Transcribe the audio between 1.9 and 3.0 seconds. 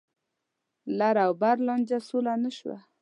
سوله نه شوه.